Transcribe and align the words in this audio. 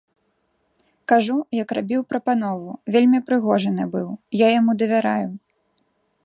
Кажу, 1.11 1.35
як 1.57 1.73
рабіў 1.79 2.01
прапанову, 2.13 2.71
вельмі 2.97 3.19
прыгожы 3.29 3.69
набыў, 3.79 4.09
я 4.45 4.51
яму 4.59 4.71
давяраю. 4.85 5.29